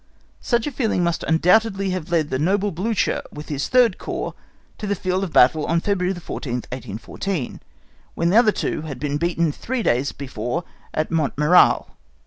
[0.39, 4.33] Such a feeling must undoubtedly have led the noble Blücher with his third Corps
[4.79, 7.61] to the field of battle on February 14, 1814,
[8.15, 11.91] when the other two had been beaten three days before at Montmirail.